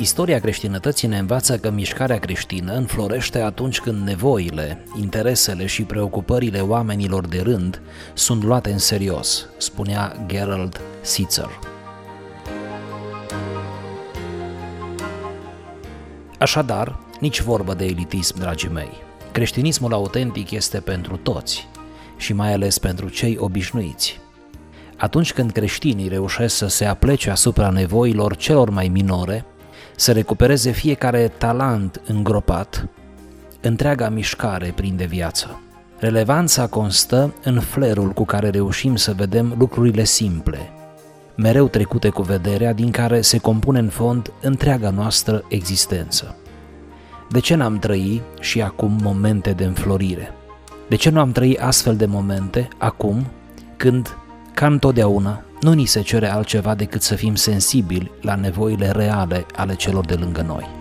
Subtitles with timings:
[0.00, 7.26] Istoria creștinătății ne învață că mișcarea creștină înflorește atunci când nevoile, interesele și preocupările oamenilor
[7.26, 7.80] de rând
[8.14, 11.58] sunt luate în serios, spunea Gerald Sitzer.
[16.38, 18.90] Așadar, nici vorbă de elitism, dragii mei.
[19.32, 21.68] Creștinismul autentic este pentru toți
[22.16, 24.20] și mai ales pentru cei obișnuiți.
[24.96, 29.44] Atunci când creștinii reușesc să se aplece asupra nevoilor celor mai minore,
[30.00, 32.88] să recupereze fiecare talent îngropat,
[33.60, 35.60] întreaga mișcare prinde viață.
[35.98, 40.58] Relevanța constă în flerul cu care reușim să vedem lucrurile simple,
[41.36, 46.36] mereu trecute cu vederea, din care se compune în fond întreaga noastră existență.
[47.30, 50.34] De ce n-am trăi și acum momente de înflorire?
[50.88, 53.26] De ce nu am trăit astfel de momente acum,
[53.76, 54.16] când,
[54.54, 59.74] ca întotdeauna, nu ni se cere altceva decât să fim sensibili la nevoile reale ale
[59.74, 60.79] celor de lângă noi?